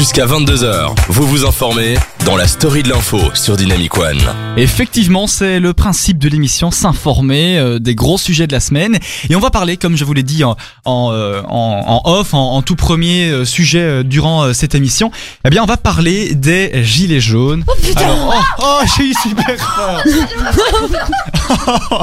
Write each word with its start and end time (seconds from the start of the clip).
Jusqu'à 0.00 0.24
22h, 0.24 0.94
vous 1.08 1.26
vous 1.26 1.44
informez 1.44 1.94
dans 2.24 2.34
la 2.34 2.46
story 2.46 2.82
de 2.82 2.88
l'info 2.88 3.18
sur 3.34 3.58
Dynamic 3.58 3.98
One. 3.98 4.18
Effectivement, 4.56 5.26
c'est 5.26 5.60
le 5.60 5.74
principe 5.74 6.16
de 6.18 6.26
l'émission, 6.30 6.70
s'informer 6.70 7.58
euh, 7.58 7.78
des 7.78 7.94
gros 7.94 8.16
sujets 8.16 8.46
de 8.46 8.52
la 8.54 8.60
semaine. 8.60 8.98
Et 9.28 9.36
on 9.36 9.40
va 9.40 9.50
parler, 9.50 9.76
comme 9.76 9.98
je 9.98 10.04
vous 10.06 10.14
l'ai 10.14 10.22
dit 10.22 10.42
en, 10.42 10.56
en, 10.86 11.12
euh, 11.12 11.42
en- 11.46 12.00
en 12.04 12.10
off, 12.10 12.32
en, 12.32 12.52
en 12.54 12.62
tout 12.62 12.76
premier 12.76 13.28
euh, 13.28 13.44
sujet 13.44 13.80
euh, 13.82 14.02
durant 14.02 14.44
euh, 14.44 14.52
cette 14.54 14.74
émission, 14.74 15.10
eh 15.44 15.50
bien 15.50 15.62
on 15.62 15.66
va 15.66 15.76
parler 15.76 16.34
des 16.34 16.82
gilets 16.82 17.20
jaunes. 17.20 17.62
Oh 17.68 17.72
putain 17.82 18.00
Alors, 18.00 18.34
oh, 18.58 18.62
oh, 18.62 18.86
j'ai 18.96 19.04
eu 19.04 19.12
super 19.22 19.46
peur 19.46 20.02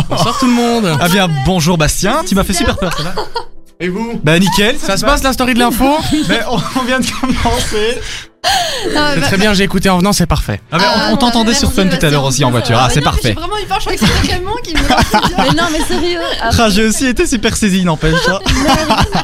Bonsoir 0.08 0.38
tout 0.40 0.46
le 0.46 0.54
monde. 0.54 0.96
Ah 1.02 1.10
bien, 1.10 1.28
bonjour 1.48 1.80
Bastien, 1.80 2.22
tu 2.28 2.36
m'as 2.36 2.44
fait 2.44 2.54
super 2.54 2.78
peur, 2.78 2.96
ça 2.96 3.02
va 3.04 3.16
Et 3.80 3.90
vous 3.90 4.20
Bah 4.24 4.40
nickel, 4.40 4.78
Ça 4.78 4.98
se 4.98 5.06
passe 5.06 5.24
la 5.24 5.34
story 5.34 5.54
de 5.54 5.60
l'info 5.60 5.98
Mais 6.30 6.40
on, 6.50 6.58
on 6.80 6.84
vient 6.84 7.00
de 7.00 7.06
commencer 7.06 8.00
C'est 9.16 9.22
très 9.22 9.38
bien, 9.38 9.54
j'ai 9.54 9.64
écouté 9.64 9.90
en 9.90 9.98
venant, 9.98 10.14
c'est 10.14 10.26
parfait. 10.26 10.62
ah, 10.72 10.78
mais 10.78 10.84
on- 11.10 11.14
on 11.14 11.18
t'entendait 11.18 11.54
sur 11.54 11.72
Fun 11.72 11.88
tout 11.88 12.04
à 12.06 12.10
l'heure 12.10 12.24
aussi 12.24 12.44
en 12.44 12.52
voiture, 12.52 12.78
ah 12.80 12.90
c'est 12.92 13.02
parfait 13.02 13.30
J'ai 13.30 13.34
vraiment 13.34 13.58
eu 13.58 13.66
peur, 13.66 13.78
je 13.80 13.86
croyais 13.86 13.98
que 14.00 14.06
c'était 14.06 14.28
Clément 14.28 14.56
qui 14.64 14.74
me 14.74 14.80
Mais 14.80 15.50
non, 15.56 15.68
mais 15.72 15.84
sérieux. 15.84 16.20
Ah, 16.42 16.70
j'ai 16.70 16.86
aussi 16.86 17.06
été 17.08 17.26
super 17.28 17.56
saisi, 17.58 17.84
n'empêche. 17.84 18.14
hein. 18.30 18.40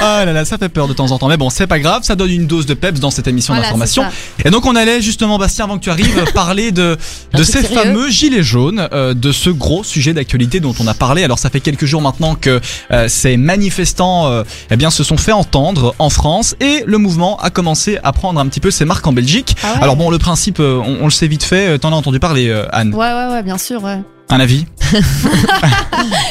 Ah 0.00 0.24
là 0.24 0.32
là, 0.32 0.44
ça 0.44 0.58
fait 0.58 0.68
peur 0.68 0.88
de 0.88 0.92
temps 0.92 1.10
en 1.10 1.18
temps. 1.18 1.28
Mais 1.28 1.36
bon, 1.36 1.50
c'est 1.50 1.66
pas 1.66 1.78
grave, 1.78 2.02
ça 2.02 2.14
donne 2.16 2.30
une 2.30 2.46
dose 2.46 2.66
de 2.66 2.74
peps 2.74 2.98
dans 3.00 3.10
cette 3.10 3.26
émission 3.26 3.52
Voilà, 3.54 3.68
d'information. 3.68 4.04
Et 4.44 4.50
donc, 4.50 4.64
on 4.66 4.74
allait 4.76 5.00
justement, 5.02 5.38
Bastien, 5.38 5.64
avant 5.66 5.78
que 5.78 5.84
tu 5.84 5.90
arrives, 5.90 6.24
parler 6.34 6.72
de, 6.72 6.96
Un 7.32 7.38
de 7.38 7.42
truc 7.44 7.54
ces 7.54 7.62
sérieux 7.62 7.74
fameux 7.82 8.10
gilets 8.10 8.42
jaunes, 8.42 8.88
euh, 8.92 9.14
de 9.14 9.32
ce 9.32 9.50
gros 9.50 9.84
sujet 9.84 10.12
d'actualité 10.12 10.60
dont 10.60 10.74
on 10.80 10.86
a 10.86 10.94
parlé. 10.94 11.24
Alors, 11.24 11.38
ça 11.38 11.50
fait 11.50 11.60
quelques 11.60 11.84
jours 11.86 12.00
maintenant 12.02 12.34
que 12.34 12.60
euh, 12.90 13.08
ces 13.08 13.36
manifestants 13.36 14.28
euh, 14.30 14.42
eh 14.70 14.76
bien, 14.76 14.90
se 14.90 15.04
sont 15.04 15.16
fait 15.16 15.32
entendre 15.32 15.94
en 15.98 16.10
France 16.10 16.54
et 16.60 16.82
le 16.86 16.98
mouvement 16.98 17.36
a 17.40 17.50
commencé 17.50 17.98
à 18.02 18.12
prendre 18.12 18.40
un 18.40 18.46
petit 18.46 18.51
peu 18.60 18.70
ses 18.70 18.84
marques 18.84 19.06
en 19.06 19.12
Belgique. 19.12 19.56
Ah 19.62 19.74
ouais. 19.74 19.82
Alors 19.82 19.96
bon, 19.96 20.10
le 20.10 20.18
principe, 20.18 20.60
euh, 20.60 20.76
on, 20.84 20.98
on 21.02 21.04
le 21.04 21.10
sait 21.10 21.26
vite 21.26 21.44
fait. 21.44 21.68
Euh, 21.74 21.78
T'en 21.78 21.92
as 21.92 21.96
entendu 21.96 22.18
parler, 22.20 22.48
euh, 22.48 22.66
Anne 22.72 22.94
Ouais, 22.94 23.12
ouais, 23.12 23.26
ouais, 23.32 23.42
bien 23.42 23.58
sûr, 23.58 23.82
ouais. 23.82 24.00
Un 24.30 24.40
avis 24.40 24.64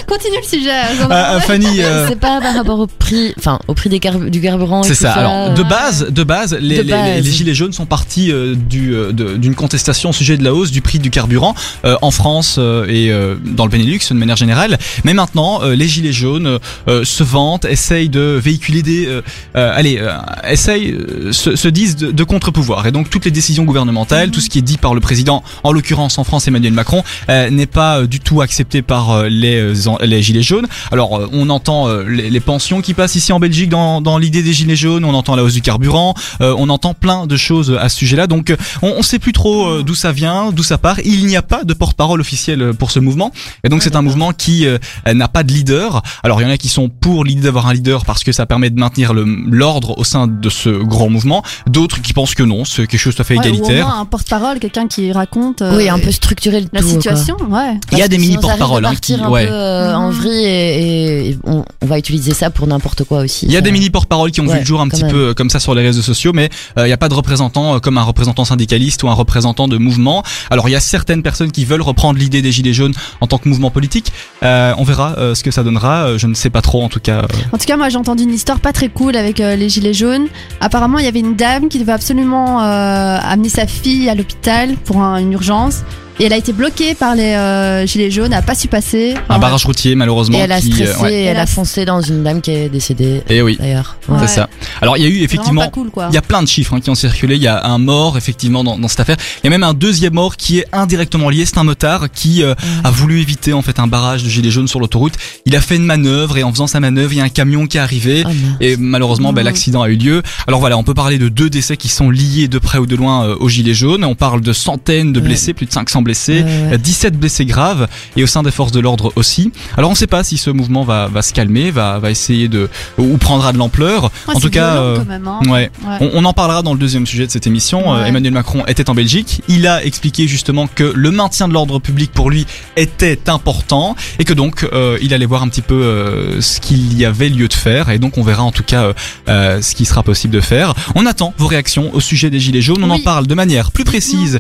Continue 0.08 0.38
le 0.38 0.48
sujet. 0.48 0.70
ai- 0.70 1.02
Euh, 1.02 1.08
euh, 1.10 1.40
Fanny 1.40 1.80
euh, 1.82 2.08
C'est 2.10 2.20
pas 2.20 2.40
par 2.42 2.54
rapport 2.56 2.80
au 2.80 2.86
prix, 2.88 3.34
enfin 3.38 3.60
au 3.68 3.74
prix 3.74 3.90
des 3.90 4.00
du 4.30 4.42
carburant. 4.42 4.84
C'est 4.84 4.94
ça. 4.94 5.14
Alors, 5.14 5.54
de 5.54 5.64
base, 5.64 6.08
de 6.10 6.24
base, 6.24 6.56
les, 6.60 6.78
De 6.78 6.82
les- 6.84 6.92
base. 6.92 7.16
les- 7.16 7.22
les 7.22 7.32
gilets 7.32 7.54
jaunes 7.56 7.74
sont 7.74 7.86
partis 7.88 8.32
euh, 8.32 8.54
du 8.56 8.94
euh, 8.94 9.12
d'une 9.14 9.56
contestation 9.56 10.10
au 10.10 10.14
sujet 10.14 10.38
de 10.38 10.44
la 10.44 10.54
hausse 10.54 10.70
du 10.72 10.82
prix 10.82 11.00
du 11.00 11.10
carburant 11.10 11.56
euh, 11.86 11.96
en 12.04 12.12
France 12.12 12.58
euh, 12.60 12.86
et 12.88 13.12
euh, 13.12 13.36
dans 13.44 13.66
le 13.66 13.72
Benelux 13.72 14.00
de 14.10 14.14
manière 14.16 14.36
générale. 14.36 14.78
Mais 15.06 15.14
maintenant, 15.14 15.64
euh, 15.64 15.76
les 15.76 15.88
gilets 15.88 16.14
jaunes 16.14 16.60
euh, 16.88 17.04
se 17.04 17.24
vantent, 17.24 17.66
essayent 17.66 18.10
de 18.10 18.40
véhiculer 18.44 18.84
des, 18.84 19.08
euh, 19.08 19.22
euh, 19.56 19.72
allez, 19.76 19.98
euh, 20.00 20.12
essayent, 20.48 20.92
euh, 20.92 21.32
se, 21.32 21.56
se 21.56 21.68
disent 21.68 21.96
de, 21.96 22.12
de 22.12 22.24
contre-pouvoir. 22.24 22.86
Et 22.86 22.92
donc 22.92 23.10
toutes 23.10 23.26
les 23.26 23.32
décisions 23.32 23.64
gouvernementales, 23.64 24.30
tout 24.32 24.42
ce 24.42 24.50
qui 24.50 24.60
est 24.60 24.64
dit 24.64 24.78
par 24.78 24.94
le 24.94 25.00
président, 25.02 25.44
en 25.64 25.72
l'occurrence 25.72 26.18
en 26.20 26.24
France 26.24 26.48
Emmanuel 26.48 26.74
Macron, 26.74 27.04
euh, 27.30 27.50
n'est 27.50 27.66
pas 27.66 27.81
euh, 27.82 28.08
du 28.08 28.20
tout 28.20 28.42
accepté 28.42 28.82
par 28.82 29.12
euh, 29.12 29.28
les 29.30 29.56
euh, 29.58 29.74
les 30.02 30.22
gilets 30.22 30.42
jaunes. 30.42 30.68
Alors 30.92 31.28
on 31.32 31.50
entend 31.50 31.88
les, 32.08 32.30
les 32.30 32.40
pensions 32.40 32.82
qui 32.82 32.94
passent 32.94 33.16
ici 33.16 33.32
en 33.34 33.40
Belgique 33.40 33.70
dans, 33.70 34.02
dans 34.02 34.18
l'idée 34.18 34.44
des 34.44 34.54
gilets 34.54 34.76
jaunes, 34.76 35.04
on 35.06 35.14
entend 35.14 35.36
la 35.36 35.44
hausse 35.44 35.54
du 35.54 35.62
carburant, 35.62 36.14
on 36.40 36.70
entend 36.70 36.94
plein 36.94 37.28
de 37.28 37.38
choses 37.38 37.78
à 37.80 37.90
ce 37.90 37.98
sujet-là. 37.98 38.28
Donc 38.28 38.54
on, 38.82 38.94
on 38.98 39.02
sait 39.02 39.20
plus 39.20 39.34
trop 39.34 39.82
d'où 39.82 39.96
ça 39.96 40.12
vient, 40.12 40.52
d'où 40.52 40.64
ça 40.64 40.78
part. 40.78 41.00
Il 41.04 41.26
n'y 41.26 41.36
a 41.38 41.42
pas 41.42 41.64
de 41.64 41.74
porte-parole 41.74 42.20
officiel 42.22 42.62
euh, 42.62 42.74
pour 42.74 42.92
ce 42.92 43.00
mouvement, 43.00 43.32
et 43.64 43.70
donc 43.70 43.84
c'est 43.84 43.96
un 43.96 44.02
mouvement 44.02 44.32
qui 44.34 44.66
n'a 45.12 45.28
pas 45.28 45.44
de 45.44 45.52
leader. 45.52 46.02
Alors 46.24 46.42
il 46.42 46.46
y 46.46 46.48
en 46.48 46.52
a 46.54 46.58
qui 46.58 46.70
sont 46.70 46.90
pour 46.90 47.24
l'idée 47.26 47.42
d'avoir 47.42 47.68
un 47.68 47.74
leader 47.74 48.06
parce 48.06 48.24
que 48.24 48.32
ça 48.32 48.46
permet 48.46 48.70
de 48.70 48.80
maintenir 48.80 49.14
l'ordre 49.14 49.98
au 49.98 50.04
sein 50.04 50.28
de 50.28 50.50
ce 50.50 50.70
grand 50.70 51.10
mouvement. 51.10 51.44
D'autres 51.68 52.02
qui 52.02 52.14
pensent 52.14 52.36
que 52.36 52.44
non, 52.44 52.66
c'est 52.66 52.88
quelque 52.88 53.00
chose 53.00 53.16
tout 53.16 53.22
à 53.22 53.26
fait 53.26 53.38
Ouais, 53.38 53.48
ou 53.48 53.52
au 53.52 53.56
égalitaire. 53.56 53.88
moins 53.88 54.00
un 54.00 54.06
porte-parole, 54.06 54.60
quelqu'un 54.60 54.88
qui 54.88 55.12
raconte 55.12 55.62
euh, 55.62 55.78
Oui, 55.78 55.90
un 55.90 56.00
peu 56.00 56.12
structurer 56.12 56.62
le 56.62 56.68
la 56.74 56.82
tout. 56.82 56.88
quoi. 56.88 56.94
situation, 56.96 57.38
ouais. 57.50 57.71
Il 57.92 57.98
y 57.98 58.02
a 58.02 58.08
des 58.08 58.18
mini 58.18 58.38
porte-paroles 58.38 58.86
hein, 58.86 58.94
qui, 59.02 59.14
un 59.16 59.30
ouais. 59.30 59.46
peu 59.48 59.52
euh, 59.54 59.96
en 59.96 60.10
vrille 60.12 60.46
et, 60.46 61.30
et 61.30 61.38
on, 61.46 61.64
on 61.82 61.86
va 61.86 61.98
utiliser 61.98 62.34
ça 62.34 62.50
pour 62.50 62.68
n'importe 62.68 63.04
quoi 63.04 63.20
aussi. 63.20 63.46
Il 63.46 63.52
y 63.52 63.56
a 63.56 63.60
ça. 63.60 63.62
des 63.62 63.72
mini 63.72 63.90
porte-paroles 63.90 64.32
qui 64.32 64.42
ont 64.42 64.48
vu 64.48 64.60
le 64.60 64.66
jour 64.66 64.82
un 64.82 64.88
petit 64.88 65.04
même. 65.04 65.12
peu 65.12 65.30
euh, 65.30 65.34
comme 65.34 65.50
ça 65.50 65.60
sur 65.60 65.74
les 65.76 65.82
réseaux 65.84 66.02
sociaux, 66.02 66.32
mais 66.34 66.50
euh, 66.78 66.84
il 66.86 66.88
n'y 66.88 66.94
a 66.94 66.98
pas 66.98 67.10
de 67.10 67.14
représentant 67.14 67.76
euh, 67.76 67.80
comme 67.80 67.98
un 67.98 68.04
représentant 68.04 68.46
syndicaliste 68.46 69.04
ou 69.04 69.10
un 69.10 69.14
représentant 69.14 69.68
de 69.68 69.78
mouvement. 69.78 70.24
Alors 70.50 70.68
il 70.70 70.72
y 70.72 70.76
a 70.76 70.80
certaines 70.80 71.24
personnes 71.24 71.52
qui 71.52 71.66
veulent 71.66 71.82
reprendre 71.82 72.20
l'idée 72.20 72.42
des 72.42 72.52
gilets 72.52 72.74
jaunes 72.74 72.94
en 73.22 73.28
tant 73.28 73.38
que 73.38 73.48
mouvement 73.50 73.72
politique. 73.72 74.12
Euh, 74.44 74.74
on 74.78 74.84
verra 74.84 75.16
euh, 75.18 75.36
ce 75.36 75.44
que 75.44 75.52
ça 75.52 75.64
donnera. 75.64 76.04
Euh, 76.06 76.18
je 76.18 76.28
ne 76.28 76.34
sais 76.34 76.50
pas 76.50 76.62
trop 76.62 76.84
en 76.84 76.90
tout 76.90 77.00
cas. 77.00 77.20
euh. 77.20 77.28
En 77.54 77.58
tout 77.58 77.66
cas, 77.66 77.78
moi 77.78 77.90
j'ai 77.90 77.98
entendu 77.98 78.24
une 78.24 78.34
histoire 78.34 78.60
pas 78.60 78.74
très 78.74 78.90
cool 78.90 79.16
avec 79.16 79.40
euh, 79.40 79.56
les 79.56 79.70
gilets 79.70 79.94
jaunes. 79.94 80.28
Apparemment, 80.60 81.00
il 81.00 81.06
y 81.06 81.08
avait 81.08 81.20
une 81.20 81.36
dame 81.36 81.70
qui 81.70 81.80
devait 81.80 81.92
absolument 81.92 82.62
euh, 82.62 83.18
amener 83.22 83.50
sa 83.50 83.68
fille 83.68 84.10
à 84.10 84.16
l'hôpital 84.16 84.76
pour 84.86 85.02
un- 85.02 85.18
une 85.18 85.34
urgence. 85.34 85.84
Et 86.22 86.26
elle 86.26 86.34
a 86.34 86.38
été 86.38 86.54
bloquée 86.54 86.94
par 86.94 87.16
les 87.16 87.34
euh, 87.34 87.88
gilets 87.88 88.12
jaunes, 88.12 88.32
elle 88.32 88.38
a 88.38 88.42
pas 88.44 88.54
su 88.54 88.68
passer. 88.68 89.16
un 89.28 89.40
barrage 89.40 89.66
routier 89.66 89.96
malheureusement. 89.96 90.38
Et 90.38 90.42
elle 90.42 90.52
a 90.52 90.62
qui, 90.62 90.72
euh, 90.72 90.86
stressé 90.86 91.02
ouais. 91.02 91.14
et 91.14 91.24
elle 91.24 91.38
a- 91.38 91.48
foncé 91.48 91.84
dans 91.84 92.00
une 92.00 92.22
dame 92.24 92.42
qui 92.42 92.52
est 92.52 92.70
décédée 92.70 93.24
Et 93.28 93.42
oui, 93.42 93.58
d'ailleurs. 93.60 93.98
Ouais. 94.08 94.20
c'est 94.22 94.36
ça. 94.36 94.48
Alors 94.82 94.98
il 94.98 95.04
y 95.04 95.08
a 95.08 95.10
eu 95.10 95.24
effectivement 95.24 95.62
pas 95.62 95.70
cool 95.70 95.90
quoi. 95.90 96.10
Il 96.12 96.14
y 96.14 96.20
a 96.20 96.22
plein 96.22 96.44
de 96.44 96.48
chiffres 96.48 96.76
hein, 96.76 96.80
qui 96.80 96.92
ont 96.92 96.96
circulé. 96.96 97.38
Il 97.38 97.42
y 97.42 97.48
a 97.48 97.66
un 97.66 97.80
mort 97.80 98.18
effectivement 98.20 98.64
dans, 98.64 98.78
dans 98.78 98.88
cette 98.88 99.00
affaire. 99.00 99.18
Il 99.44 99.46
y 99.46 99.48
a 99.48 99.50
même 99.50 99.64
un 99.64 99.74
deuxième 99.74 100.14
mort 100.14 100.38
qui 100.38 100.60
est 100.60 100.68
indirectement 100.74 101.30
lié. 101.32 101.44
C'est 101.48 101.58
un 101.58 101.64
motard 101.64 102.12
qui 102.14 102.44
euh, 102.44 102.54
a 102.84 102.92
voulu 102.92 103.20
éviter 103.20 103.54
en 103.54 103.64
fait 103.64 103.80
un 103.80 103.88
barrage 103.88 104.24
de 104.24 104.30
gilets 104.30 104.52
jaunes 104.52 104.68
sur 104.68 104.80
l'autoroute. 104.80 105.14
Il 105.48 105.56
a 105.56 105.60
fait 105.62 105.76
une 105.78 105.86
manœuvre 105.86 106.38
et 106.38 106.44
en 106.44 106.52
faisant 106.52 106.68
sa 106.68 106.80
manœuvre, 106.80 107.14
il 107.14 107.18
y 107.18 107.22
a 107.22 107.24
un 107.24 107.30
camion 107.30 107.66
qui 107.66 107.78
est 107.78 107.82
arrivé. 107.82 108.24
Oh. 108.28 108.30
Et 108.60 108.78
malheureusement, 108.78 109.34
ben, 109.34 109.42
Mhm. 109.42 109.46
l'accident 109.48 109.82
a 109.82 109.90
eu 109.90 109.96
lieu. 109.96 110.22
Alors 110.46 110.60
voilà, 110.60 110.78
on 110.78 110.84
peut 110.84 110.94
parler 110.94 111.18
de 111.18 111.30
deux 111.30 111.50
décès 111.50 111.78
qui 111.78 111.88
sont 111.90 112.12
liés 112.12 112.48
de 112.48 112.60
près 112.60 112.78
ou 112.78 112.86
de 112.86 112.96
loin 112.96 113.26
euh, 113.26 113.36
aux 113.40 113.50
gilets 113.50 113.74
jaunes. 113.74 114.04
On 114.06 114.14
parle 114.14 114.42
de 114.42 114.54
centaines 114.54 115.14
de 115.14 115.20
Ouais. 115.20 115.26
blessés, 115.26 115.54
plus 115.56 115.66
de 115.66 115.72
500 115.72 116.04
blessés, 116.04 116.11
Ouais, 116.14 116.44
ouais. 116.44 116.74
euh, 116.74 116.78
17 116.78 117.18
blessés 117.18 117.46
graves 117.46 117.88
et 118.16 118.24
au 118.24 118.28
sein 118.28 118.44
des 118.44 118.52
forces 118.52 118.72
de 118.72 118.80
l'ordre 118.80 119.12
aussi. 119.16 119.52
Alors 119.78 119.90
on 119.90 119.94
ne 119.94 119.98
sait 119.98 120.08
pas 120.08 120.24
si 120.24 120.38
ce 120.38 120.50
mouvement 120.50 120.84
va, 120.84 121.08
va 121.08 121.22
se 121.22 121.34
calmer, 121.34 121.72
va, 121.72 122.00
va 122.00 122.12
essayer 122.12 122.48
de 122.48 122.70
ou 122.98 123.18
prendra 123.18 123.54
de 123.54 123.58
l'ampleur. 123.58 124.12
En 124.28 124.40
tout 124.40 124.50
cas, 124.50 124.76
euh, 124.78 125.04
même, 125.06 125.28
hein. 125.28 125.40
Ouais. 125.50 125.72
On, 126.00 126.10
on 126.14 126.26
en 126.26 126.34
parlera 126.34 126.62
dans 126.62 126.74
le 126.74 126.80
deuxième 126.80 127.06
sujet 127.06 127.26
de 127.26 127.32
cette 127.32 127.48
émission. 127.48 127.94
Euh. 127.96 128.06
Emmanuel 128.06 128.34
Macron 128.34 128.64
était 128.68 128.90
en 128.90 128.94
Belgique. 128.94 129.42
Il 129.48 129.68
a 129.68 129.84
expliqué 129.84 130.28
justement 130.28 130.68
que 130.68 130.92
le 130.96 131.12
maintien 131.12 131.48
de 131.48 131.54
l'ordre 131.54 131.80
public 131.80 132.12
pour 132.12 132.30
lui 132.30 132.46
était 132.76 133.30
important 133.30 133.96
et 134.20 134.24
que 134.26 134.34
donc 134.34 134.68
euh, 134.74 134.98
il 135.02 135.14
allait 135.14 135.26
voir 135.26 135.44
un 135.44 135.48
petit 135.48 135.62
peu 135.62 136.38
ce 136.40 136.60
qu'il 136.60 136.98
y 136.98 137.06
avait 137.06 137.30
lieu 137.30 137.48
de 137.48 137.54
faire. 137.54 137.90
Et 137.90 138.00
donc 138.00 138.18
on 138.18 138.24
verra 138.24 138.44
en 138.44 138.52
tout 138.52 138.64
cas 138.64 138.92
ce 139.28 139.76
qui 139.76 139.86
sera 139.86 140.04
possible 140.04 140.34
de 140.34 140.42
faire. 140.42 140.74
On 140.96 141.06
attend 141.06 141.34
vos 141.38 141.48
réactions 141.48 141.94
au 141.94 142.00
sujet 142.00 142.30
des 142.30 142.40
gilets 142.40 142.62
jaunes. 142.62 142.84
On 142.84 142.90
en 142.90 143.00
parle 143.00 143.28
de 143.28 143.36
manière 143.36 143.72
plus 143.72 143.84
précise 143.84 144.40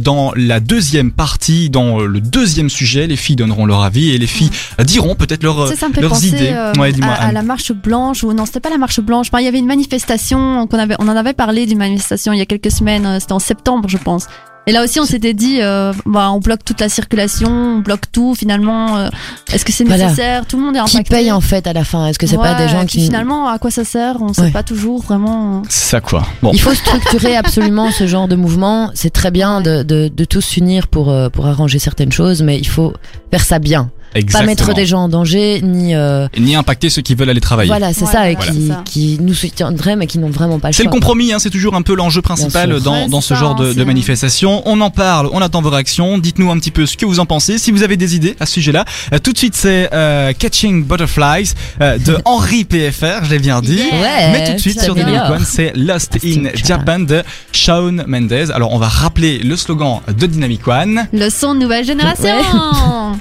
dans 0.00 0.32
la 0.36 0.60
deuxième 0.60 1.11
partie, 1.12 1.70
dans 1.70 2.00
euh, 2.00 2.06
le 2.06 2.20
deuxième 2.20 2.68
sujet. 2.70 3.06
Les 3.06 3.16
filles 3.16 3.36
donneront 3.36 3.66
leur 3.66 3.82
avis 3.82 4.10
et 4.10 4.18
les 4.18 4.26
filles 4.26 4.50
euh, 4.80 4.84
diront 4.84 5.14
peut-être 5.14 5.42
leur, 5.42 5.68
Ça, 5.68 5.76
ça 5.76 5.88
me 5.88 5.94
fait 5.94 6.00
leurs 6.00 6.10
penser 6.10 6.28
idées. 6.28 6.50
euh, 6.52 6.72
ouais, 6.74 6.92
à, 7.02 7.32
la 7.32 7.42
marche 7.42 7.72
blanche 7.72 8.24
ou 8.24 8.32
non 8.32 8.46
c'était 8.46 8.60
pas 8.60 8.70
la 8.70 8.78
marche 8.78 9.00
blanche 9.00 9.28
Enfin, 9.30 9.40
il 9.40 9.44
y 9.44 9.48
avait 9.48 9.58
une 9.58 9.66
manifestation 9.66 10.66
qu'on 10.66 10.78
avait 10.78 10.96
on 10.98 11.08
en 11.08 11.16
avait 11.16 11.32
parlé 11.34 11.66
d'une 11.66 11.78
manifestation 11.78 12.32
il 12.32 12.38
y 12.38 12.42
a 12.42 12.46
quelques 12.46 12.70
semaines 12.70 13.06
euh, 13.06 13.18
c'était 13.20 13.32
en 13.32 13.38
septembre 13.38 13.88
je 13.88 13.98
pense 13.98 14.26
et 14.66 14.72
là 14.72 14.82
aussi 14.84 15.00
on 15.00 15.04
s'était 15.04 15.34
dit 15.34 15.58
euh, 15.60 15.92
bah, 16.06 16.30
on 16.30 16.38
bloque 16.38 16.64
toute 16.64 16.80
la 16.80 16.88
circulation 16.88 17.50
on 17.50 17.78
bloque 17.80 18.10
tout 18.12 18.34
finalement 18.34 18.96
euh, 18.96 19.08
est-ce 19.52 19.64
que 19.64 19.72
c'est 19.72 19.84
Voilà. 19.84 20.04
nécessaire? 20.04 20.46
Tout 20.46 20.56
le 20.56 20.62
monde 20.64 20.76
est 20.76 20.84
Qui 20.84 20.96
impacté 20.96 21.14
paye 21.16 21.32
en 21.32 21.40
fait 21.40 21.66
à 21.66 21.72
la 21.72 21.84
fin? 21.84 22.06
Est-ce 22.06 22.18
que 22.18 22.26
c'est 22.26 22.36
pas 22.36 22.54
des 22.54 22.68
gens 22.68 22.86
qui 22.86 23.00
finalement 23.04 23.48
à 23.48 23.58
quoi 23.58 23.70
ça 23.70 23.84
sert? 23.84 24.16
On 24.20 24.32
sait 24.32 24.42
Ouais. 24.42 24.50
pas 24.50 24.62
toujours 24.62 25.02
vraiment 25.02 25.62
C'est 25.68 25.90
ça 25.90 26.00
quoi. 26.00 26.24
Bon. 26.42 26.50
Il 26.52 26.60
faut 26.60 26.74
structurer 26.74 27.36
absolument 27.36 27.90
ce 27.90 28.06
genre 28.06 28.28
de 28.28 28.36
mouvement. 28.36 28.90
C'est 28.94 29.10
très 29.12 29.30
bien 29.30 29.60
de, 29.60 29.82
de, 29.82 30.08
de 30.08 30.24
tous 30.24 30.40
s'unir 30.40 30.88
pour, 30.88 31.10
euh, 31.10 31.28
pour 31.28 31.46
arranger 31.46 31.78
certaines 31.78 32.12
choses, 32.12 32.42
mais 32.42 32.58
il 32.58 32.66
faut 32.68 32.92
faire 33.30 33.44
ça 33.44 33.58
bien. 33.58 33.90
Exactement. 34.14 34.40
Pas 34.40 34.46
mettre 34.46 34.74
des 34.74 34.86
gens 34.86 35.04
en 35.04 35.08
danger, 35.08 35.60
ni. 35.62 35.94
euh, 35.94 36.26
ni 36.38 36.54
impacter 36.56 36.90
ceux 36.90 37.02
qui 37.02 37.14
veulent 37.14 37.30
aller 37.30 37.40
travailler. 37.40 37.68
voilà, 37.68 37.92
c'est 37.92 38.04
Ouais, 38.04 38.10
ça, 38.12 38.30
et 38.30 38.34
voilà, 38.34 38.52
qui, 38.52 38.66
ça. 38.68 38.82
qui 38.84 39.18
nous 39.20 39.34
soutiendraient, 39.34 39.96
mais 39.96 40.06
qui 40.06 40.18
n'ont 40.18 40.30
vraiment 40.30 40.58
pas 40.58 40.68
le 40.68 40.72
C'est 40.74 40.84
le 40.84 40.90
compromis, 40.90 41.32
hein, 41.32 41.38
c'est 41.38 41.50
toujours 41.50 41.74
un 41.74 41.82
peu 41.82 41.94
l'enjeu 41.94 42.20
principal 42.22 42.80
dans, 42.80 43.08
dans 43.08 43.20
ce 43.20 43.34
genre 43.34 43.54
de, 43.54 43.82
manifestation. 43.84 44.62
On 44.66 44.80
en 44.80 44.90
parle, 44.90 45.28
on 45.32 45.40
attend 45.40 45.60
vos 45.62 45.70
réactions. 45.70 46.18
Dites-nous 46.18 46.50
un 46.50 46.58
petit 46.58 46.70
peu 46.70 46.86
ce 46.86 46.96
que 46.96 47.04
vous 47.06 47.20
en 47.20 47.26
pensez. 47.26 47.58
Si 47.58 47.70
vous 47.70 47.82
avez 47.82 47.96
des 47.96 48.14
idées 48.16 48.36
à 48.40 48.46
ce 48.46 48.54
sujet-là, 48.54 48.84
Euh, 49.12 49.18
tout 49.18 49.32
de 49.32 49.38
suite 49.38 49.54
c'est 49.56 49.88
euh, 49.92 50.32
Catching 50.32 50.84
Butterflies 50.84 51.52
euh, 51.80 51.98
de 51.98 52.16
Henri 52.24 52.64
PFR, 52.64 53.24
je 53.24 53.30
l'ai 53.30 53.38
bien 53.38 53.60
dit. 53.60 53.74
Yeah. 53.76 54.00
Ouais, 54.00 54.32
Mais 54.32 54.46
tout 54.46 54.52
de 54.54 54.58
suite 54.58 54.80
sur. 54.80 54.94
Dynamic 54.94 55.30
One, 55.30 55.44
c'est 55.44 55.72
Lost 55.76 56.16
in 56.24 56.42
Lost 56.42 56.54
in 56.54 56.66
Japan 56.66 56.98
de 57.00 57.22
Shawn 57.52 58.04
Mendes. 58.06 58.50
Alors 58.54 58.72
on 58.72 58.78
va 58.78 58.88
rappeler 58.88 59.38
le 59.38 59.56
slogan 59.56 60.00
de 60.08 60.26
Dynamic 60.26 60.66
One. 60.68 61.06
le 61.12 61.28
son 61.30 61.54
de 61.54 61.60
nouvelle 61.60 61.84
génération 61.84 62.28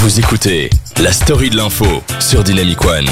Vous 0.00 0.20
écoutez 0.20 0.70
la 1.02 1.12
story 1.12 1.50
de 1.50 1.56
l'info 1.56 2.04
sur 2.20 2.44
Dynamic 2.44 2.84
One. 2.84 3.08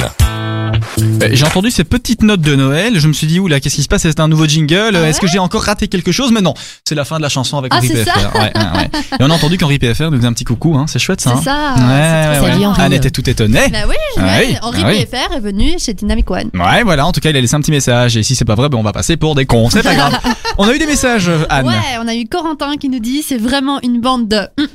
Euh, 0.99 1.29
J'ai 1.33 1.45
entendu 1.45 1.71
ces 1.71 1.85
petites 1.85 2.23
notes 2.23 2.41
de 2.41 2.55
Noël. 2.55 2.99
Je 2.99 3.09
me 3.09 3.13
suis 3.13 3.27
dit, 3.27 3.39
oula, 3.41 3.61
qu'est-ce 3.61 3.77
qui 3.77 3.83
se 3.83 3.89
passe? 3.89 4.03
C'est 4.03 4.21
un 4.21 4.29
nouveau 4.29 4.47
jingle? 4.47 4.93
Ah 4.97 5.09
Est-ce 5.09 5.21
que 5.21 5.27
j'ai 5.27 5.39
encore 5.39 5.63
raté 5.63 5.89
quelque 5.89 6.13
chose? 6.13 6.31
Mais 6.33 6.41
non, 6.41 6.55
c'est 6.85 6.95
la 6.95 7.05
fin 7.05 7.17
de 7.17 7.23
la 7.23 7.29
chanson 7.29 7.59
avec 7.59 7.73
Ah, 7.75 7.79
Henri 7.79 7.89
ça? 7.89 7.95
PFR. 7.95 8.35
Ouais, 8.35 8.41
ouais, 8.55 8.79
ouais. 8.79 8.91
Et 9.21 9.23
on 9.23 9.31
a 9.31 9.35
entendu 9.35 9.59
qu'Henri 9.59 9.79
PFR 9.79 10.11
nous 10.11 10.17
faisait 10.19 10.29
un 10.29 10.33
petit 10.33 10.45
coucou. 10.45 10.77
Hein. 10.77 10.87
C'est 10.89 10.99
chouette 10.99 11.21
ça. 11.21 11.35
C'est 11.43 11.49
hein. 11.51 11.75
ça. 11.77 11.83
Ouais, 11.83 12.33
c'est 12.33 12.39
trop 12.39 12.47
ouais. 12.47 12.53
Salut, 12.53 12.67
Henri. 12.67 12.83
Anne 12.83 12.93
était 12.93 13.11
tout 13.11 13.29
étonnée. 13.29 13.69
Bah 13.73 13.79
oui, 13.89 13.95
Ah 14.19 14.23
ouais, 14.25 14.47
oui, 14.49 14.57
Henri 14.63 14.83
oui. 14.87 15.05
PFR 15.07 15.35
est 15.37 15.41
venu 15.41 15.75
chez 15.79 15.95
Dynamic 15.95 16.31
One. 16.31 16.51
Ouais, 16.55 16.83
voilà. 16.85 17.07
En 17.07 17.13
tout 17.13 17.21
cas, 17.21 17.31
il 17.31 17.37
a 17.37 17.41
laissé 17.41 17.55
un 17.55 17.61
petit 17.61 17.71
message. 17.71 18.17
Et 18.17 18.23
si 18.23 18.35
c'est 18.35 18.45
pas 18.45 18.55
vrai, 18.55 18.69
ben 18.69 18.79
on 18.79 18.83
va 18.83 18.93
passer 18.93 19.17
pour 19.17 19.35
des 19.35 19.47
cons. 19.47 19.69
C'est 19.71 19.83
pas 19.83 19.95
grave. 19.95 20.19
On 20.59 20.67
a 20.67 20.75
eu 20.75 20.79
des 20.79 20.87
messages, 20.87 21.29
euh, 21.29 21.45
Anne. 21.51 21.67
Ouais, 21.67 21.75
on 22.03 22.09
a 22.09 22.15
eu 22.15 22.25
Corentin 22.27 22.77
qui 22.81 22.89
nous 22.89 22.99
dit 22.99 23.23
c'est 23.23 23.37
vraiment 23.37 23.79
une 23.83 24.01
bande 24.01 24.27
de. 24.27 24.39
hum, 24.59 24.67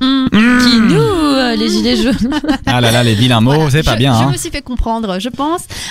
hum, 0.00 0.28
hum. 0.32 0.58
Qui 0.64 0.80
nous, 0.80 0.96
euh, 1.00 1.54
les 1.54 1.68
gilets 1.68 1.94
jaunes. 1.96 2.30
Ah 2.66 2.80
là 2.80 2.90
là, 2.90 3.04
les 3.04 3.14
vilains 3.14 3.40
mots, 3.40 3.52
Voilà, 3.54 3.70
c'est 3.70 3.84
pas 3.84 3.92
je- 3.92 3.98
bien. 3.98 4.14
Je 4.18 4.24
Hein. 4.24 4.30
me 4.32 4.36
suis 4.36 4.50
fait 4.50 4.62
comprendre, 4.62 5.20
je 5.20 5.28
pense. 5.28 5.47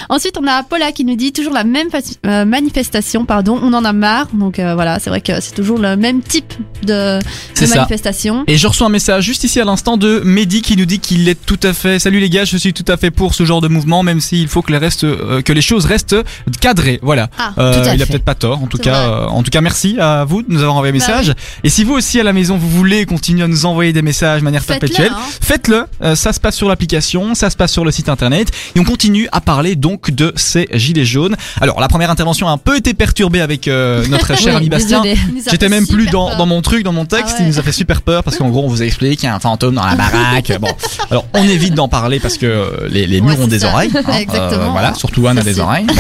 Ensuite, 0.10 0.38
on 0.40 0.48
a 0.48 0.64
Paula 0.64 0.92
qui 0.92 1.06
nous 1.06 1.16
dit 1.16 1.34
toujours 1.34 1.54
la 1.54 1.64
même 1.64 1.88
euh, 2.26 2.46
manifestation, 2.46 3.26
pardon. 3.26 3.60
On 3.62 3.74
en 3.74 3.86
a 3.86 3.94
marre. 3.94 4.28
Donc 4.34 4.60
euh, 4.60 4.76
voilà, 4.76 5.00
c'est 5.00 5.10
vrai 5.10 5.22
que 5.22 5.40
c'est 5.42 5.54
toujours 5.54 5.80
le 5.80 5.96
même 5.96 6.22
type 6.22 6.54
de, 6.84 7.20
de 7.20 7.20
C'est 7.54 7.68
ça. 7.68 7.76
manifestation. 7.76 8.44
Et 8.48 8.58
je 8.58 8.68
reçois 8.68 8.88
un 8.88 8.92
message 8.92 9.24
juste 9.24 9.44
ici 9.44 9.60
à 9.60 9.66
l'instant 9.66 9.98
de 9.98 10.22
Mehdi 10.24 10.62
qui 10.62 10.78
nous 10.78 10.86
dit 10.86 11.00
qu'il 11.00 11.28
est 11.30 11.36
tout 11.46 11.60
à 11.64 11.74
fait. 11.74 12.00
Salut 12.00 12.20
les 12.20 12.30
gars, 12.30 12.46
je 12.46 12.58
suis 12.58 12.74
tout 12.74 12.86
à 12.88 12.98
fait 12.98 13.12
pour 13.12 13.34
ce 13.34 13.46
genre 13.46 13.62
de 13.62 13.68
mouvement, 13.68 14.04
même 14.04 14.22
s'il 14.22 14.48
faut 14.48 14.62
que 14.62 14.72
les, 14.72 14.78
restes, 14.78 15.04
euh, 15.04 15.42
que 15.42 15.54
les 15.54 15.62
choses 15.62 15.86
restent 15.86 16.16
cadrées. 16.62 17.00
Voilà. 17.02 17.30
Ah, 17.38 17.54
il 17.94 18.02
a 18.02 18.06
peut-être 18.06 18.24
pas 18.24 18.36
tort. 18.36 18.62
En 18.62 18.68
tout 18.68 18.78
cas, 18.78 19.28
en 19.28 19.44
tout 19.44 19.52
cas, 19.52 19.62
merci 19.62 19.98
à 20.00 20.24
vous 20.26 20.42
de 20.42 20.52
nous 20.52 20.60
avoir 20.60 20.76
envoyé 20.76 20.94
un 20.94 20.98
Bah 20.98 21.06
message. 21.08 21.34
Et 21.64 21.70
si 21.70 21.84
vous 21.84 21.94
aussi 21.94 22.20
à 22.20 22.24
la 22.24 22.34
maison 22.34 22.58
vous 22.58 22.70
voulez 22.70 23.06
continuer 23.06 23.44
à 23.44 23.48
nous 23.48 23.66
envoyer 23.66 23.94
des 23.94 24.02
messages 24.02 24.40
de 24.42 24.44
manière 24.46 24.64
perpétuelle, 24.64 25.12
hein. 25.14 25.20
faites-le. 25.42 25.86
Ça 26.16 26.34
se 26.34 26.40
passe 26.40 26.56
sur 26.56 26.70
l'application, 26.70 27.36
ça 27.36 27.50
se 27.50 27.56
passe 27.56 27.72
sur 27.72 27.86
le 27.86 27.92
site 27.92 28.10
internet, 28.10 28.52
et 28.76 28.80
on 28.80 28.84
continue 28.84 29.28
à 29.32 29.42
parler 29.48 29.76
donc 29.78 30.12
de 30.12 30.34
ces 30.36 30.68
gilets 30.74 31.06
jaunes. 31.06 31.36
Alors 31.62 31.80
la 31.80 31.88
première 31.88 32.12
intervention 32.12 32.48
a 32.50 32.52
un 32.52 32.58
peu 32.58 32.76
été 32.76 32.94
perturbée 32.94 33.40
avec 33.40 33.68
euh, 33.70 34.06
notre 34.08 34.36
cher 34.38 34.52
Oui, 34.54 34.58
ami 34.58 34.70
Bastien. 34.70 35.02
a 35.02 35.50
J'étais 35.50 35.70
même 35.70 35.88
plus 35.88 36.08
dans, 36.08 36.46
mon 36.46 36.62
truc, 36.62 36.84
dans 36.84 36.92
mon 36.92 37.06
texte, 37.06 37.36
Ah 37.38 37.40
ouais. 37.40 37.46
il 37.46 37.48
nous 37.48 37.60
a 37.60 37.64
fait 37.64 37.72
super 37.72 38.02
peur 38.02 38.24
parce 38.26 38.38
qu'en 38.38 38.50
gros 38.50 38.64
on 38.66 38.68
vous 38.68 38.84
explique 38.84 39.20
qu'il 39.22 39.30
y 39.30 39.32
a 39.32 39.36
un 39.36 39.40
fantôme 39.40 39.76
dans 39.76 39.86
la 39.86 39.96
baraque. 40.04 40.52
Bon, 40.60 40.68
alors 41.10 41.26
on 41.34 41.44
évite 41.48 41.74
d'en 41.76 41.88
parler 41.88 42.20
parce 42.20 42.38
que 42.38 42.46
euh, 42.46 42.88
les, 42.90 43.08
Ouais, 43.08 43.22
murs 43.22 43.40
ont 43.40 43.48
des 43.48 43.60
ça. 43.60 43.72
oreilles. 43.72 43.92
hein. 43.96 44.18
Exactement. 44.20 44.72
voilà, 44.74 44.94
surtout 44.94 45.26
Anne 45.28 45.40
a 45.40 45.44
des 45.44 45.60
oreilles. 45.62 45.86
Bon. 45.86 45.94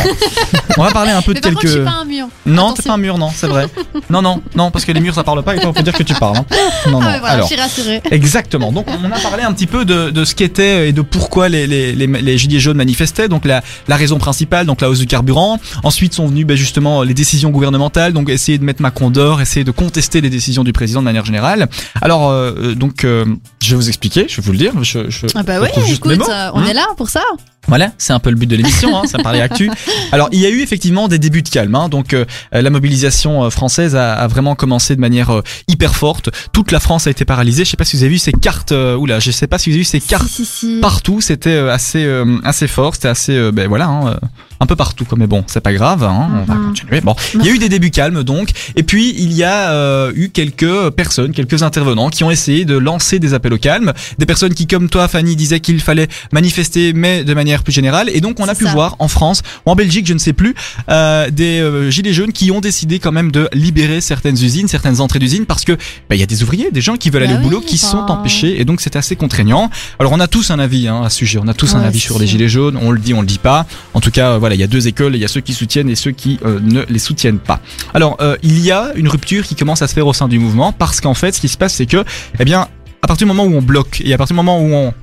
On 0.79 0.83
va 0.83 0.91
parler 0.91 1.11
un 1.11 1.21
peu 1.21 1.33
de 1.33 1.39
par 1.39 1.51
contre, 1.51 1.61
je 1.65 1.67
quelques. 1.73 1.83
suis 1.85 1.91
pas 1.91 2.01
un 2.01 2.05
mur. 2.05 2.27
Non, 2.45 2.73
t'es 2.73 2.83
pas 2.83 2.93
un 2.93 2.97
mur, 2.97 3.17
non, 3.17 3.29
c'est 3.33 3.47
vrai. 3.47 3.67
Non, 4.09 4.21
non, 4.21 4.41
non, 4.55 4.69
parce 4.71 4.83
que 4.85 4.91
les 4.91 4.99
murs 4.99 5.15
ça 5.15 5.23
parle 5.23 5.41
pas 5.43 5.55
et 5.55 5.59
toi 5.59 5.69
on 5.69 5.73
peut 5.73 5.83
dire 5.83 5.93
que 5.93 6.03
tu 6.03 6.13
parles. 6.13 6.37
hein. 6.37 6.45
Non, 6.87 6.99
non. 6.99 7.07
Ah, 7.09 7.17
voilà, 7.19 7.35
alors. 7.35 7.47
je 7.47 7.53
suis 7.53 7.61
rassurée. 7.61 8.01
Exactement. 8.11 8.71
Donc 8.73 8.85
on 8.89 9.11
a 9.11 9.19
parlé 9.19 9.43
un 9.43 9.53
petit 9.53 9.67
peu 9.67 9.85
de, 9.85 10.09
de 10.09 10.25
ce 10.25 10.35
qu'était 10.35 10.89
et 10.89 10.93
de 10.93 11.01
pourquoi 11.01 11.47
les, 11.49 11.65
les, 11.65 11.93
les, 11.93 12.07
les 12.07 12.37
gilets 12.37 12.59
jaunes 12.59 12.77
manifestaient. 12.77 13.27
Donc 13.29 13.36
la, 13.45 13.63
la 13.87 13.95
raison 13.95 14.17
principale, 14.17 14.65
donc 14.65 14.81
la 14.81 14.89
hausse 14.89 14.99
du 14.99 15.07
carburant. 15.07 15.59
Ensuite 15.83 16.13
sont 16.13 16.27
venues 16.27 16.45
ben, 16.45 16.57
justement 16.57 17.03
les 17.03 17.13
décisions 17.13 17.49
gouvernementales, 17.49 18.13
donc 18.13 18.29
essayer 18.29 18.57
de 18.57 18.63
mettre 18.63 18.81
Macron 18.81 19.09
dehors, 19.09 19.41
essayer 19.41 19.63
de 19.63 19.71
contester 19.71 20.21
les 20.21 20.29
décisions 20.29 20.63
du 20.63 20.73
président 20.73 21.01
de 21.01 21.05
manière 21.05 21.25
générale. 21.25 21.67
Alors 22.01 22.29
euh, 22.29 22.73
donc 22.75 23.03
euh, 23.03 23.25
je 23.67 23.71
vais 23.75 23.81
vous 23.81 23.87
expliquer, 23.89 24.25
je 24.29 24.37
vais 24.37 24.41
vous 24.41 24.51
le 24.53 24.57
dire. 24.57 24.71
Je, 24.83 25.09
je 25.09 25.27
Ah 25.35 25.43
bah 25.43 25.55
oui, 25.61 25.67
écoute, 25.91 26.13
euh, 26.29 26.49
on 26.53 26.59
Hein 26.61 26.65
est 26.67 26.73
là 26.73 26.87
pour 26.97 27.09
ça. 27.09 27.21
Voilà, 27.69 27.91
c'est 27.97 28.13
un 28.13 28.19
peu 28.19 28.29
le 28.29 28.37
but 28.37 28.45
de 28.47 28.55
l'émission, 28.55 28.95
hein, 28.97 29.01
ça 29.07 29.17
parlait 29.17 29.41
actu. 29.41 29.69
Alors, 30.13 30.29
il 30.31 30.39
y 30.39 30.45
a 30.45 30.49
eu 30.49 30.61
effectivement 30.61 31.09
des 31.09 31.19
débuts 31.19 31.41
de 31.41 31.49
calme. 31.49 31.75
Hein, 31.75 31.89
donc, 31.89 32.13
euh, 32.13 32.23
la 32.53 32.69
mobilisation 32.69 33.43
euh, 33.43 33.49
française 33.49 33.93
a, 33.93 34.13
a 34.13 34.25
vraiment 34.27 34.55
commencé 34.55 34.95
de 34.95 35.01
manière 35.01 35.31
euh, 35.31 35.41
hyper 35.67 35.93
forte. 35.93 36.29
Toute 36.53 36.71
la 36.71 36.79
France 36.79 37.07
a 37.07 37.09
été 37.09 37.25
paralysée. 37.25 37.65
Je 37.65 37.71
sais 37.71 37.75
pas 37.75 37.83
si 37.83 37.97
vous 37.97 38.03
avez 38.03 38.11
vu 38.13 38.19
ces 38.19 38.31
cartes. 38.31 38.71
euh, 38.71 38.95
oula, 38.95 39.19
je 39.19 39.31
sais 39.31 39.47
pas 39.47 39.57
si 39.57 39.69
vous 39.69 39.73
avez 39.73 39.79
vu 39.79 39.83
ces 39.83 39.99
cartes 39.99 40.29
Si, 40.29 40.45
si, 40.45 40.75
si. 40.75 40.79
partout. 40.81 41.19
C'était 41.19 41.49
euh, 41.49 41.73
assez 41.73 42.05
euh, 42.05 42.37
assez 42.45 42.67
fort. 42.69 42.95
C'était 42.95 43.09
assez 43.09 43.35
euh, 43.35 43.51
ben 43.51 43.67
voilà. 43.67 43.87
hein, 43.87 44.07
euh, 44.13 44.27
un 44.61 44.65
peu 44.65 44.75
partout, 44.77 45.03
quoi. 45.05 45.17
mais 45.19 45.27
bon, 45.27 45.43
c'est 45.45 45.59
pas 45.59 45.73
grave, 45.73 46.03
hein, 46.03 46.29
on 46.33 46.43
va 46.43 46.55
continuer. 46.55 47.01
Bon, 47.01 47.15
il 47.35 47.45
y 47.45 47.49
a 47.49 47.51
eu 47.51 47.59
des 47.59 47.69
débuts 47.69 47.91
calmes 47.91 48.23
donc, 48.23 48.49
et 48.75 48.81
puis 48.81 49.13
il 49.15 49.31
y 49.33 49.43
a 49.43 49.69
euh, 49.71 50.11
eu 50.15 50.29
quelques 50.29 50.89
personnes, 50.91 51.31
quelques 51.31 51.61
intervenants 51.61 52.09
qui 52.09 52.23
ont 52.23 52.31
essayé 52.31 52.65
de 52.65 52.75
lancer 52.75 53.19
des 53.19 53.35
appels 53.35 53.53
au 53.57 53.59
calme, 53.59 53.93
des 54.17 54.25
personnes 54.25 54.53
qui, 54.53 54.67
comme 54.67 54.89
toi, 54.89 55.07
Fanny, 55.07 55.35
disaient 55.35 55.59
qu'il 55.59 55.79
fallait 55.81 56.07
manifester, 56.31 56.93
mais 56.93 57.23
de 57.23 57.33
manière 57.33 57.63
plus 57.63 57.73
générale, 57.73 58.09
et 58.13 58.21
donc 58.21 58.39
on 58.39 58.47
a 58.47 58.55
pu 58.55 58.65
ça. 58.65 58.71
voir 58.71 58.95
en 58.99 59.07
France 59.07 59.41
ou 59.65 59.71
en 59.71 59.75
Belgique, 59.75 60.07
je 60.07 60.13
ne 60.13 60.19
sais 60.19 60.33
plus, 60.33 60.55
euh, 60.89 61.29
des 61.29 61.59
euh, 61.59 61.89
gilets 61.89 62.13
jaunes 62.13 62.31
qui 62.31 62.51
ont 62.51 62.61
décidé 62.61 62.99
quand 62.99 63.11
même 63.11 63.31
de 63.31 63.49
libérer 63.53 63.99
certaines 64.01 64.35
usines, 64.35 64.67
certaines 64.67 65.01
entrées 65.01 65.19
d'usines, 65.19 65.45
parce 65.45 65.65
que 65.65 65.73
bah, 65.73 66.15
il 66.15 66.19
y 66.19 66.23
a 66.23 66.25
des 66.27 66.43
ouvriers, 66.43 66.69
des 66.71 66.81
gens 66.81 66.95
qui 66.97 67.09
veulent 67.09 67.23
Bah 67.23 67.29
aller 67.29 67.35
au 67.35 67.39
oui, 67.39 67.43
boulot, 67.43 67.61
qui 67.61 67.75
enfin- 67.75 68.05
sont 68.05 68.11
empêchés, 68.11 68.61
et 68.61 68.65
donc 68.65 68.79
c'est 68.81 68.95
assez 68.95 69.15
contraignant. 69.15 69.69
Alors 69.99 70.11
on 70.13 70.19
a 70.19 70.27
tous 70.27 70.51
un 70.51 70.59
avis 70.59 70.87
hein, 70.87 71.01
à 71.03 71.09
ce 71.09 71.17
sujet, 71.17 71.39
on 71.41 71.47
a 71.47 71.53
tous 71.53 71.75
un 71.75 71.81
avis 71.81 71.99
sur 71.99 72.19
les 72.19 72.27
gilets 72.27 72.49
jaunes, 72.49 72.77
on 72.81 72.91
le 72.91 72.99
dit, 72.99 73.13
on 73.13 73.21
le 73.21 73.27
dit 73.27 73.39
pas. 73.39 73.65
En 73.93 73.99
tout 74.01 74.11
cas, 74.11 74.31
euh, 74.31 74.37
voilà, 74.37 74.55
il 74.55 74.61
y 74.61 74.63
a 74.63 74.67
deux 74.67 74.87
écoles, 74.87 75.15
il 75.15 75.21
y 75.21 75.25
a 75.25 75.27
ceux 75.27 75.41
qui 75.41 75.53
soutiennent 75.53 75.89
et 75.89 75.95
ceux 75.95 76.11
qui 76.11 76.39
euh, 76.45 76.59
ne 76.61 76.83
les 76.87 76.99
soutiennent 76.99 77.39
pas. 77.39 77.59
Alors, 77.93 78.17
il 78.43 78.59
y 78.59 78.71
a 78.71 78.91
une 78.95 79.07
rupture 79.07 79.45
qui 79.45 79.55
commence 79.55 79.81
à 79.81 79.87
se 79.87 79.93
faire 79.93 80.07
au 80.07 80.13
sein 80.13 80.27
du 80.27 80.37
mouvement 80.39 80.71
parce 80.71 81.01
qu'en 81.01 81.13
fait, 81.13 81.33
ce 81.33 81.41
qui 81.41 81.47
se 81.47 81.57
passe, 81.57 81.73
c'est 81.73 81.85
que, 81.85 82.03
eh 82.39 82.45
bien, 82.45 82.67
à 83.01 83.07
partir 83.07 83.25
du 83.25 83.33
moment 83.33 83.45
où 83.45 83.55
on 83.55 83.61
bloque 83.61 84.01
et 84.03 84.13
à 84.13 84.17
partir 84.17 84.33
du 84.33 84.37
moment 84.37 84.59
où 84.59 84.73
on 84.73 84.93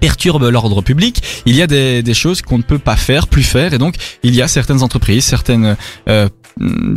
perturbe 0.00 0.44
l'ordre 0.44 0.82
public, 0.82 1.22
il 1.46 1.54
y 1.54 1.62
a 1.62 1.66
des, 1.66 2.14
choses 2.14 2.42
qu'on 2.42 2.58
ne 2.58 2.62
peut 2.62 2.78
pas 2.78 2.96
faire, 2.96 3.28
plus 3.28 3.42
faire, 3.42 3.74
et 3.74 3.78
donc 3.78 3.94
il 4.22 4.34
y 4.34 4.42
a 4.42 4.48
certaines 4.48 4.82
entreprises, 4.82 5.24
certaines 5.24 5.76
euh, 6.08 6.28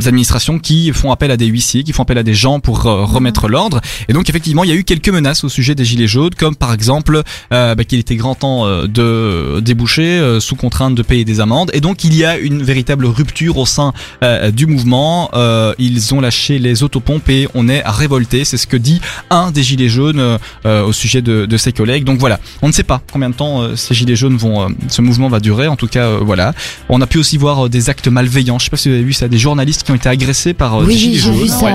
administrations 0.06 0.58
qui 0.58 0.92
font 0.92 1.10
appel 1.10 1.30
à 1.30 1.36
des 1.36 1.46
huissiers, 1.46 1.82
qui 1.84 1.92
font 1.92 2.02
appel 2.02 2.18
à 2.18 2.22
des 2.22 2.34
gens 2.34 2.60
pour 2.60 2.86
euh, 2.86 3.04
remettre 3.04 3.48
l'ordre. 3.48 3.80
Et 4.08 4.12
donc 4.12 4.28
effectivement, 4.28 4.64
il 4.64 4.70
y 4.70 4.72
a 4.72 4.76
eu 4.76 4.84
quelques 4.84 5.08
menaces 5.08 5.44
au 5.44 5.48
sujet 5.48 5.74
des 5.74 5.84
gilets 5.84 6.06
jaunes, 6.06 6.34
comme 6.36 6.56
par 6.56 6.72
exemple 6.72 7.22
euh, 7.52 7.74
bah, 7.74 7.84
qu'il 7.84 7.98
était 7.98 8.16
grand 8.16 8.34
temps 8.34 8.66
euh, 8.66 8.86
de 8.86 9.60
déboucher 9.60 10.02
euh, 10.02 10.40
sous 10.40 10.56
contrainte 10.56 10.94
de 10.94 11.02
payer 11.02 11.24
des 11.24 11.40
amendes. 11.40 11.70
Et 11.74 11.80
donc 11.80 12.04
il 12.04 12.14
y 12.14 12.24
a 12.24 12.36
une 12.38 12.62
véritable 12.62 13.06
rupture 13.06 13.58
au 13.58 13.66
sein 13.66 13.92
euh, 14.22 14.50
du 14.50 14.66
mouvement. 14.66 15.30
Euh, 15.34 15.74
ils 15.78 16.14
ont 16.14 16.20
lâché 16.20 16.58
les 16.58 16.82
autopompes 16.82 17.28
et 17.28 17.48
on 17.54 17.68
est 17.68 17.82
révolté. 17.84 18.44
C'est 18.44 18.56
ce 18.56 18.66
que 18.66 18.76
dit 18.76 19.00
un 19.30 19.50
des 19.50 19.62
gilets 19.62 19.88
jaunes 19.88 20.20
euh, 20.20 20.38
euh, 20.66 20.84
au 20.84 20.92
sujet 20.92 21.22
de, 21.22 21.46
de 21.46 21.56
ses 21.56 21.72
collègues. 21.72 22.04
Donc 22.04 22.18
voilà, 22.18 22.40
on 22.62 22.68
ne 22.68 22.72
sait 22.72 22.82
pas 22.82 23.00
combien 23.12 23.30
de 23.30 23.34
temps 23.34 23.62
euh, 23.62 23.76
ces 23.76 23.94
gilets 23.94 24.16
jaunes 24.16 24.36
vont, 24.36 24.62
euh, 24.62 24.68
ce 24.88 25.02
mouvement 25.02 25.28
va 25.28 25.40
durer. 25.40 25.68
En 25.68 25.76
tout 25.76 25.88
cas, 25.88 26.06
euh, 26.06 26.18
voilà. 26.22 26.52
On 26.88 27.00
a 27.00 27.06
pu 27.06 27.18
aussi 27.18 27.36
voir 27.36 27.66
euh, 27.66 27.68
des 27.68 27.90
actes 27.90 28.08
malveillants. 28.08 28.58
Je 28.58 28.64
sais 28.64 28.70
pas 28.70 28.76
si 28.76 28.88
vous 28.88 28.94
avez 28.94 29.04
vu 29.04 29.12
ça, 29.12 29.28
des 29.28 29.38
journalistes 29.44 29.82
qui 29.84 29.92
ont 29.92 29.94
été 29.94 30.08
agressés 30.08 30.54
par 30.54 30.74
euh, 30.74 30.84
Oui, 30.84 30.94
des 30.94 30.98
gilets 30.98 31.16
jaunes. 31.18 31.34
vu 31.36 31.48
ça. 31.48 31.64
Ouais. 31.66 31.72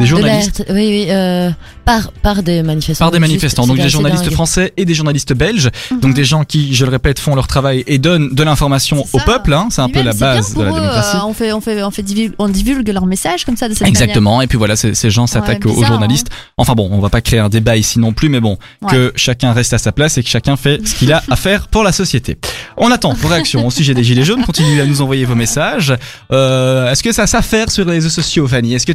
Des 0.00 0.06
De 0.06 0.10
journalistes. 0.10 0.64
oui, 0.70 0.74
oui, 0.76 1.06
euh, 1.10 1.50
par, 1.84 2.10
par 2.22 2.42
des 2.42 2.62
manifestants. 2.62 3.04
Par 3.04 3.10
des 3.12 3.18
manifestants, 3.18 3.66
donc 3.66 3.76
des 3.78 3.88
journalistes 3.88 4.24
dingue. 4.24 4.32
français 4.32 4.72
et 4.76 4.84
des 4.84 4.94
journalistes 4.94 5.32
belges, 5.34 5.70
Mhm. 5.90 6.00
donc 6.00 6.14
des 6.14 6.24
gens 6.24 6.44
qui, 6.44 6.74
je 6.74 6.84
le 6.84 6.90
répète, 6.90 7.18
font 7.18 7.34
leur 7.34 7.46
travail 7.46 7.84
et 7.86 7.98
donnent 7.98 8.34
de 8.34 8.42
l'information 8.42 9.04
au 9.12 9.18
peuple. 9.18 9.52
Hein, 9.52 9.68
c'est 9.70 9.80
un 9.80 9.86
Puis 9.86 9.94
peu 9.94 9.98
même, 10.00 10.06
la 10.06 10.12
base 10.14 10.54
de 10.54 10.62
la 10.62 10.70
eux, 10.70 10.74
démocratie. 10.74 11.16
euh, 11.16 11.20
on 11.26 11.32
fait, 11.34 11.52
on 11.52 11.60
fait, 11.60 11.82
on 11.82 11.90
fait 11.90 12.02
divulgue, 12.02 12.34
on 12.38 12.48
divulgue 12.48 12.88
leur 12.90 13.06
message 13.06 13.44
comme 13.44 13.56
ça 13.56 13.68
de 13.68 13.74
cette 13.74 13.86
Exactement. 13.88 14.40
Et 14.42 14.46
puis 14.46 14.56
voilà, 14.58 14.76
ces, 14.76 15.10
gens 15.10 15.26
s'attaquent 15.26 15.64
Ouais, 15.64 15.70
aux 15.70 15.74
bizarre, 15.74 15.88
journalistes. 15.92 16.28
Enfin 16.56 16.74
bon, 16.74 16.88
on 16.92 17.00
va 17.00 17.08
pas 17.10 17.20
créer 17.20 17.40
un 17.40 17.48
débat 17.48 17.76
ici 17.76 17.98
non 17.98 18.12
plus, 18.12 18.28
mais 18.28 18.40
bon, 18.40 18.56
Ouais. 18.82 18.90
que 18.90 19.12
chacun 19.16 19.52
reste 19.52 19.72
à 19.74 19.78
sa 19.78 19.92
place 19.92 20.16
et 20.18 20.22
que 20.22 20.28
chacun 20.28 20.56
fait 20.56 20.86
ce 20.86 20.94
qu'il 20.94 21.12
a 21.12 21.22
à 21.30 21.36
faire 21.36 21.68
pour 21.68 21.82
la 21.84 21.92
société. 21.92 22.38
On 22.76 22.90
attend 22.90 23.12
vos 23.12 23.28
réactions 23.28 23.66
au 23.66 23.70
sujet 23.70 23.94
des 23.94 24.04
gilets 24.04 24.24
jaunes. 24.24 24.42
Continuez 24.44 24.80
à 24.80 24.86
nous 24.86 25.02
envoyer 25.02 25.24
vos 25.24 25.34
messages. 25.34 25.92
Euh, 26.32 26.90
est-ce 26.90 27.02
que 27.02 27.12
ça 27.12 27.22
a 27.22 27.26
sa 27.26 27.42
faire 27.42 27.70
sur 27.70 27.84
les 27.84 27.92
réseaux 27.92 28.08
sociaux, 28.08 28.46
Fanny? 28.48 28.74
Est-ce 28.74 28.86
que 28.86 28.92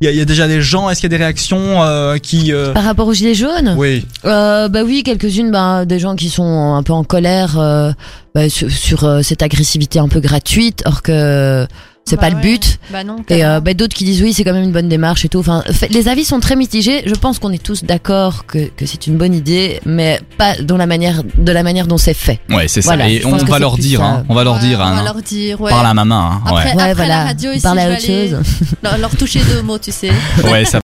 il 0.00 0.10
y, 0.10 0.16
y 0.16 0.20
a 0.20 0.24
déjà 0.24 0.43
des 0.48 0.62
gens 0.62 0.88
Est-ce 0.90 1.00
qu'il 1.00 1.10
y 1.10 1.14
a 1.14 1.16
des 1.18 1.22
réactions 1.24 1.82
euh, 1.82 2.18
qui 2.18 2.52
euh, 2.52 2.72
Par 2.72 2.84
rapport 2.84 3.06
aux 3.08 3.12
gilets 3.12 3.34
jaunes 3.34 3.74
Oui. 3.76 4.04
euh, 4.24 4.68
Bah 4.68 4.80
oui, 4.84 5.02
quelques-unes, 5.02 5.50
bah, 5.50 5.84
des 5.84 5.98
gens 5.98 6.14
qui 6.16 6.28
sont 6.30 6.74
un 6.74 6.82
peu 6.82 6.92
en 6.92 7.04
colère 7.04 7.58
euh, 7.58 7.92
bah, 8.34 8.48
sur, 8.48 8.70
sur, 8.70 9.04
euh, 9.04 9.22
cette 9.22 9.42
agressivité 9.42 9.98
un 9.98 10.08
peu 10.08 10.20
gratuite, 10.20 10.82
or 10.86 11.02
que 11.02 11.66
c'est 12.06 12.16
Bah 12.16 12.22
pas 12.22 12.30
le 12.30 12.36
but. 12.40 12.78
Bah 12.92 13.02
non. 13.02 13.16
Et 13.30 13.44
euh, 13.44 13.60
bah, 13.60 13.72
d'autres 13.72 13.94
qui 13.94 14.04
disent 14.04 14.22
oui, 14.22 14.34
c'est 14.34 14.44
quand 14.44 14.52
même 14.52 14.64
une 14.64 14.72
bonne 14.72 14.88
démarche 14.90 15.24
et 15.24 15.28
tout. 15.30 15.38
Enfin, 15.38 15.62
fait- 15.72 15.88
les 15.88 16.08
avis 16.08 16.24
sont 16.24 16.38
très 16.38 16.54
mitigés. 16.54 17.02
Je 17.06 17.14
pense 17.14 17.38
qu'on 17.38 17.50
est 17.50 17.62
tous 17.62 17.82
d'accord 17.84 18.44
que, 18.46 18.68
que 18.76 18.84
c'est 18.84 19.06
une 19.06 19.16
bonne 19.16 19.34
idée, 19.34 19.80
mais 19.86 20.20
pas 20.36 20.54
dans 20.60 20.76
la 20.76 20.86
manière, 20.86 21.22
de 21.38 21.50
la 21.52 21.62
manière 21.62 21.86
dont 21.86 21.96
c'est 21.96 22.12
fait. 22.14 22.40
Ouais, 22.50 22.68
c'est 22.68 22.82
ça. 22.82 22.90
Voilà, 22.94 23.08
et 23.08 23.24
on 23.24 23.36
va 23.36 23.58
leur 23.58 23.78
dire, 23.78 24.02
hein, 24.02 24.24
on 24.28 24.34
va 24.34 24.44
leur 24.44 24.54
Ouais, 24.54 24.60
dire, 24.60 24.78
on 24.80 24.84
hein, 24.84 24.96
va 24.96 25.02
leur 25.02 25.22
dire, 25.22 25.60
ouais. 25.60 25.70
par 25.70 25.82
la 25.82 25.94
maman. 25.94 26.14
Hein, 26.32 26.40
Après, 26.44 26.54
ouais. 26.54 26.70
après 26.72 26.84
Ouais, 26.88 26.94
voilà. 26.94 27.08
la 27.20 27.24
radio, 27.24 27.52
ici, 27.52 27.66
à 27.66 27.74
vais 27.74 27.80
autre 27.86 27.92
aller 27.92 28.28
chose. 28.28 28.38
leur, 28.82 28.98
leur 28.98 29.16
toucher 29.16 29.40
deux 29.54 29.62
mots, 29.62 29.78
tu 29.78 29.90
sais. 29.92 30.10
ouais, 30.44 30.64
ça 30.66 30.72